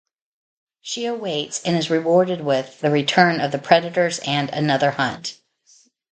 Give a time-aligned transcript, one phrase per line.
[0.81, 5.37] She awaits, and is rewarded with, the return of the Predators and another hunt.